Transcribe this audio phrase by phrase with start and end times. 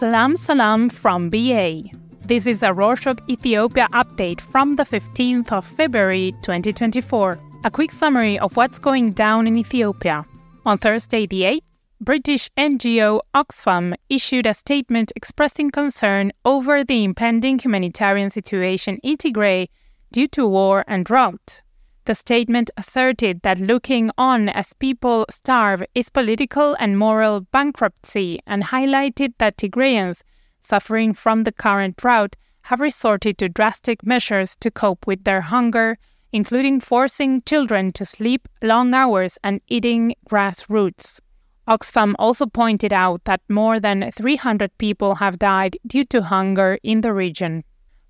[0.00, 1.82] Salam Salam from BA.
[2.26, 7.38] This is a Rorshok Ethiopia update from the 15th of February 2024.
[7.64, 10.24] A quick summary of what's going down in Ethiopia.
[10.64, 11.60] On Thursday, the 8th,
[12.00, 19.66] British NGO Oxfam issued a statement expressing concern over the impending humanitarian situation in Tigray
[20.12, 21.60] due to war and drought.
[22.10, 28.64] The statement asserted that looking on as people starve is political and moral bankruptcy and
[28.64, 30.24] highlighted that Tigrayans
[30.58, 35.98] suffering from the current drought have resorted to drastic measures to cope with their hunger,
[36.32, 41.20] including forcing children to sleep long hours and eating grass roots.
[41.68, 47.02] Oxfam also pointed out that more than 300 people have died due to hunger in
[47.02, 47.62] the region.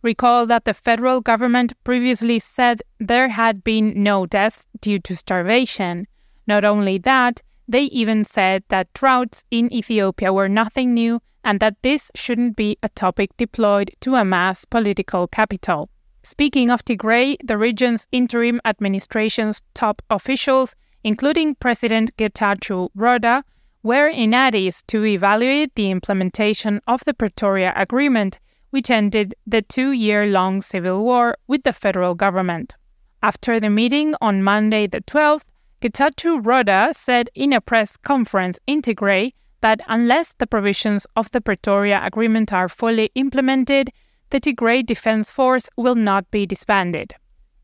[0.03, 6.07] Recall that the federal government previously said there had been no deaths due to starvation.
[6.47, 11.83] Not only that, they even said that droughts in Ethiopia were nothing new and that
[11.83, 15.91] this shouldn't be a topic deployed to amass political capital.
[16.23, 23.45] Speaking of Tigray, the region's interim administration's top officials, including President Getachew Reda,
[23.83, 28.39] were in Addis to evaluate the implementation of the Pretoria Agreement
[28.71, 32.77] which ended the two year long civil war with the federal government.
[33.23, 35.45] After the meeting on Monday, the 12th,
[35.83, 41.41] Getachew Reda said in a press conference in Tigray that unless the provisions of the
[41.41, 43.91] Pretoria Agreement are fully implemented,
[44.31, 47.15] the Tigray Defense Force will not be disbanded.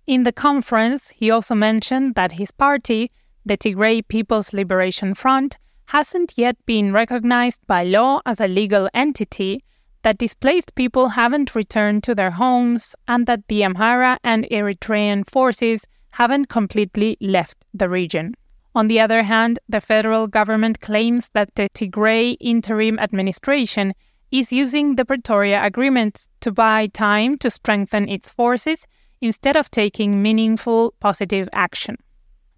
[0.07, 3.11] In the conference, he also mentioned that his party,
[3.45, 9.63] the Tigray People's Liberation Front, hasn't yet been recognized by law as a legal entity
[10.07, 15.85] that displaced people haven't returned to their homes and that the Amhara and Eritrean forces
[16.11, 18.33] haven't completely left the region.
[18.73, 23.95] On the other hand, the federal government claims that the Tigray interim administration
[24.31, 28.87] is using the Pretoria Agreement to buy time to strengthen its forces
[29.21, 31.97] instead of taking meaningful positive action.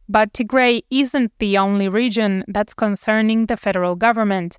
[0.07, 4.59] But Tigray isn't the only region that's concerning the federal government.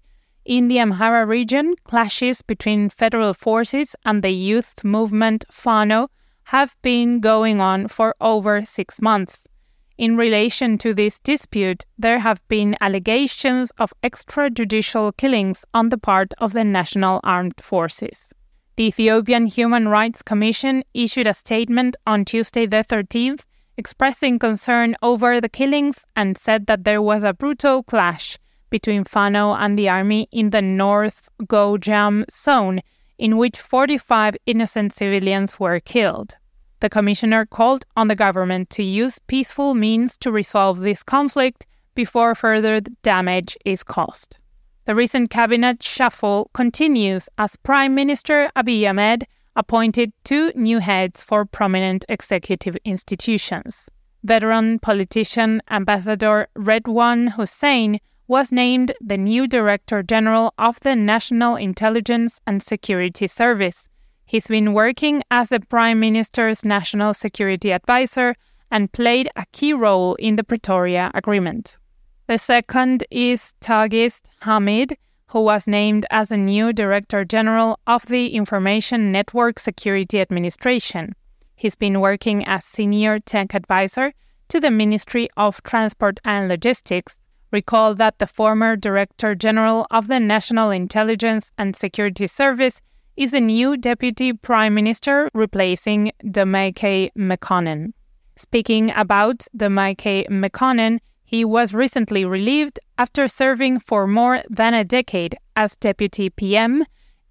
[0.49, 6.09] In the Amhara region, clashes between federal forces and the youth movement Fano
[6.45, 9.47] have been going on for over six months.
[9.95, 16.33] In relation to this dispute, there have been allegations of extrajudicial killings on the part
[16.39, 18.33] of the National Armed Forces.
[18.75, 23.45] The Ethiopian Human Rights Commission issued a statement on Tuesday, the 13th,
[23.77, 29.53] expressing concern over the killings and said that there was a brutal clash between Fano
[29.53, 32.81] and the army in the North Gojam zone,
[33.17, 36.35] in which 45 innocent civilians were killed.
[36.79, 42.35] The commissioner called on the government to use peaceful means to resolve this conflict before
[42.35, 44.37] further damage is caused.
[44.85, 51.43] The recent cabinet shuffle continues as Prime Minister Abiy Ahmed appointed two new heads for
[51.45, 53.89] prominent executive institutions.
[54.23, 57.99] Veteran politician Ambassador Redwan Hussein
[58.29, 63.89] was named the new Director General of the National Intelligence and Security Service.
[64.23, 68.35] He's been working as the Prime Minister's National Security Advisor
[68.69, 71.79] and played a key role in the Pretoria Agreement.
[72.27, 74.95] The second is Tigist Hamid,
[75.29, 81.15] who was named as the new Director General of the Information Network Security Administration.
[81.55, 84.13] He's been working as Senior Tech Advisor
[84.49, 87.15] to the Ministry of Transport and Logistics
[87.51, 92.81] Recall that the former Director General of the National Intelligence and Security Service
[93.17, 97.93] is a new Deputy Prime Minister replacing Demeke Mekonnen.
[98.35, 105.35] Speaking about Demeke Mekonnen, he was recently relieved after serving for more than a decade
[105.55, 106.83] as Deputy PM,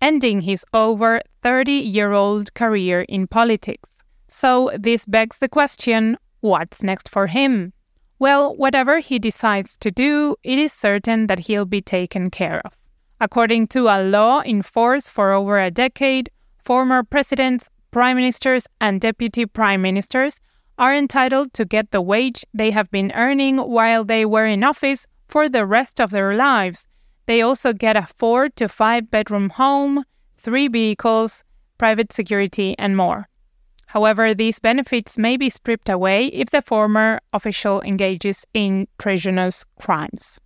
[0.03, 4.03] ending his over 30 year old career in politics.
[4.27, 7.73] So, this begs the question what's next for him?
[8.19, 12.73] Well, whatever he decides to do, it is certain that he'll be taken care of.
[13.20, 16.31] According to a law in force for over a decade,
[16.65, 20.41] former presidents, prime ministers, and deputy prime ministers
[20.79, 25.06] are entitled to get the wage they have been earning while they were in office
[25.29, 26.87] for the rest of their lives.
[27.26, 30.03] They also get a four to five bedroom home,
[30.37, 31.44] three vehicles,
[31.76, 33.28] private security, and more.
[33.88, 40.38] However, these benefits may be stripped away if the former official engages in treasonous crimes.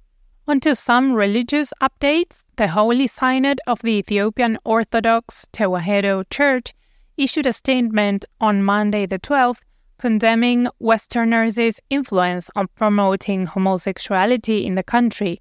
[0.47, 2.45] On to some religious updates.
[2.57, 6.73] The Holy Synod of the Ethiopian Orthodox Tewahedo Church
[7.17, 9.63] issued a statement on Monday the 12th
[9.99, 15.41] condemning Westerners' influence on promoting homosexuality in the country.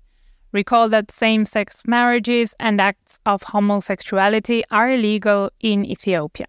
[0.51, 6.47] Recall that same sex marriages and acts of homosexuality are illegal in Ethiopia.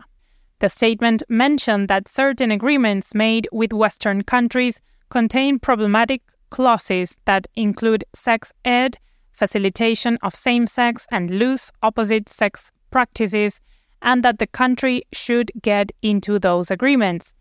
[0.63, 4.81] The statement mentioned that certain agreements made with Western countries
[5.11, 8.97] contain problematic clauses that include sex ed,
[9.33, 13.61] facilitation of same sex and loose opposite sex practices,
[14.03, 17.35] and that the country should get into those agreements.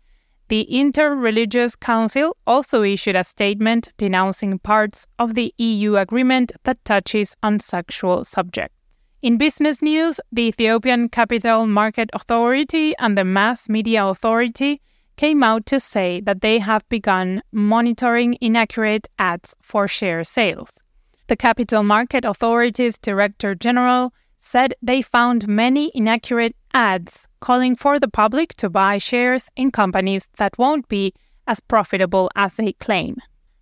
[0.48, 7.36] The Interreligious Council also issued a statement denouncing parts of the EU agreement that touches
[7.40, 8.81] on sexual subjects.
[9.22, 14.80] In business news, the Ethiopian Capital Market Authority and the Mass Media Authority
[15.16, 20.82] came out to say that they have begun monitoring inaccurate ads for share sales.
[21.28, 28.08] The Capital Market Authority's Director General said they found many inaccurate ads calling for the
[28.08, 31.14] public to buy shares in companies that won't be
[31.46, 33.18] as profitable as they claim.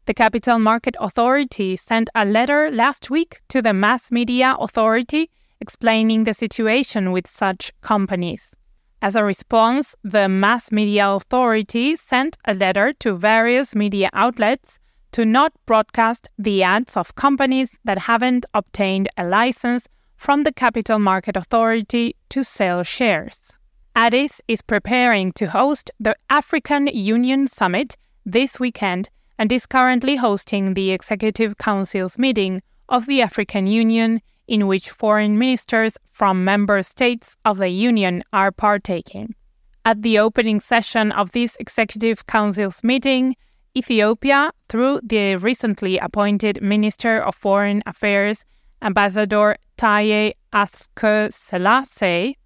[0.06, 5.28] The Capital Market Authority sent a letter last week to the Mass Media Authority
[5.60, 8.56] explaining the situation with such companies.
[9.02, 14.78] As a response, the Mass Media Authority sent a letter to various media outlets
[15.12, 20.98] to not broadcast the ads of companies that haven't obtained a license from the Capital
[20.98, 23.56] Market Authority to sell shares.
[23.96, 29.08] Addis is preparing to host the African Union Summit this weekend
[29.38, 35.38] and is currently hosting the Executive Council's meeting of the African Union, in which foreign
[35.38, 39.32] ministers from member states of the Union are partaking.
[39.84, 43.36] At the opening session of this Executive Council's meeting,
[43.76, 48.44] Ethiopia, through the recently appointed Minister of Foreign Affairs,
[48.82, 52.36] Ambassador Taye Atske Selassie,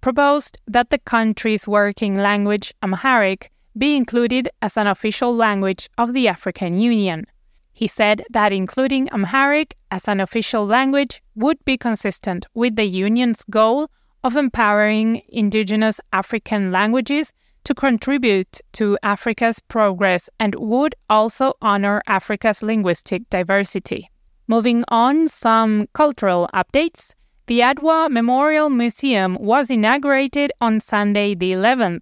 [0.00, 6.26] proposed that the country's working language, Amharic, be included as an official language of the
[6.26, 7.24] African Union.
[7.72, 13.44] He said that including Amharic as an official language would be consistent with the Union's
[13.48, 13.88] goal
[14.22, 17.32] of empowering indigenous African languages
[17.64, 24.10] to contribute to Africa's progress and would also honor Africa's linguistic diversity.
[24.48, 27.14] Moving on, some cultural updates.
[27.46, 32.00] The Adwa Memorial Museum was inaugurated on Sunday, the 11th.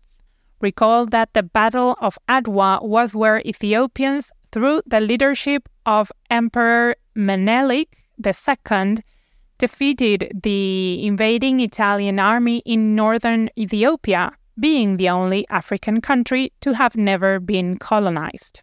[0.61, 8.05] Recall that the Battle of Adwa was where Ethiopians, through the leadership of Emperor Menelik
[8.25, 8.97] II,
[9.59, 16.97] defeated the invading Italian army in northern Ethiopia, being the only African country to have
[16.97, 18.63] never been colonized.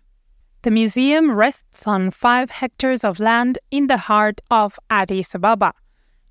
[0.63, 5.74] The museum rests on five hectares of land in the heart of Addis Ababa.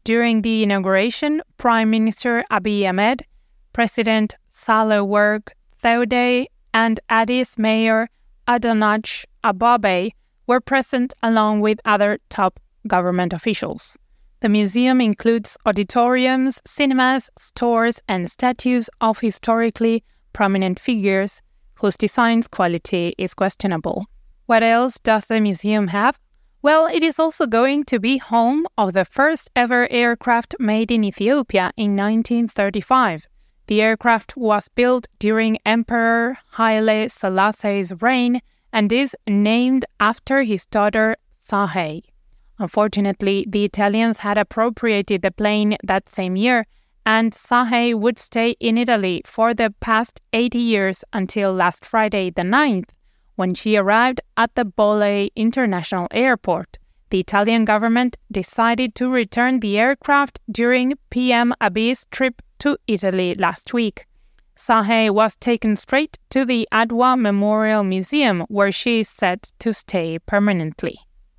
[0.04, 3.24] During the inauguration, Prime Minister Abiy Ahmed,
[3.72, 8.08] President Sahle-Work Zewde, and Addis Mayor
[8.48, 10.12] Adanech Ababe
[10.46, 13.96] were present along with other top government officials.
[14.40, 21.42] The museum includes auditoriums, cinemas, stores, and statues of historically prominent figures
[21.76, 24.06] whose design's quality is questionable.
[24.46, 26.18] What else does the museum have?
[26.62, 31.04] Well, it is also going to be home of the first ever aircraft made in
[31.04, 33.26] Ethiopia in 1935.
[33.66, 38.40] The aircraft was built during Emperor Haile Selassie's reign
[38.72, 42.02] and is named after his daughter Tsehai.
[42.58, 46.66] Unfortunately, the Italians had appropriated the plane that same year,
[47.04, 52.42] and Tsehai would stay in Italy for the past 80 years until last Friday, the
[52.42, 52.90] 9th,
[53.34, 56.78] when she arrived at the Bole International Airport,
[57.10, 63.72] the Italian government decided to return the aircraft during PM Abiy's trip to Italy last
[63.72, 64.06] week.
[64.56, 70.18] Tsehai was taken straight to the Adwa Memorial Museum, where she is set to stay
[70.18, 70.98] permanently.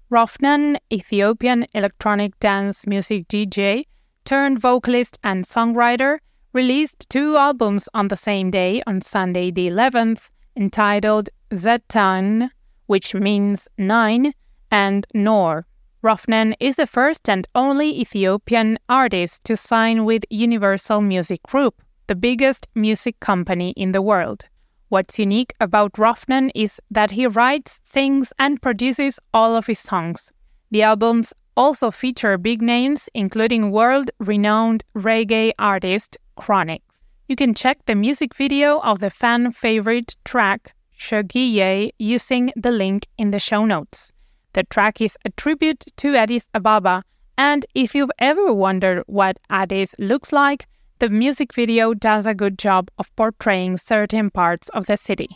[0.10, 3.86] Rophnan, Ethiopian electronic dance music DJ,
[4.24, 6.20] turned vocalist and songwriter,
[6.54, 12.50] released two albums on the same day on Sunday the 11th, entitled Zetan,
[12.86, 14.34] which means nine,
[14.72, 15.66] and Nor.
[16.08, 22.16] Rophnan is the first and only Ethiopian artist to sign with Universal Music Group, the
[22.16, 24.46] biggest music company in the world.
[24.88, 30.32] What's unique about Rophnan is that he writes, sings, and produces all of his songs.
[30.72, 36.84] The albums also feature big names, including world renowned reggae artist Chronixx.
[37.28, 43.08] You can check the music video of the fan favorite track Shegiye using the link
[43.18, 44.14] in the show notes.
[44.58, 47.04] The track is a tribute to Addis Ababa,
[47.38, 50.66] and if you've ever wondered what Addis looks like,
[50.98, 55.30] the music video does a good job of portraying certain parts of the city.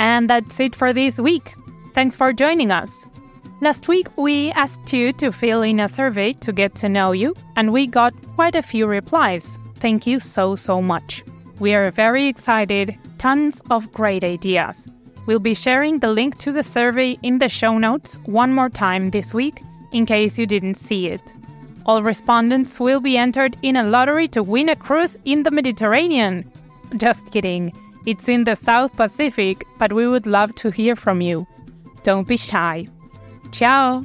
[0.00, 1.54] And that's it for this week.
[1.92, 3.06] Thanks for joining us.
[3.60, 7.36] Last week, we asked you to fill in a survey to get to know you,
[7.54, 9.56] and we got quite a few replies.
[9.76, 11.22] Thank you so, so much.
[11.60, 14.90] We are very excited, tons of great ideas.
[15.26, 19.10] We'll be sharing the link to the survey in the show notes one more time
[19.10, 19.62] this week
[19.92, 21.32] in case you didn't see it.
[21.86, 26.50] All respondents will be entered in a lottery to win a cruise in the Mediterranean.
[26.96, 27.72] Just kidding.
[28.06, 31.46] It's in the South Pacific, but we would love to hear from you.
[32.02, 32.86] Don't be shy.
[33.50, 34.04] Ciao!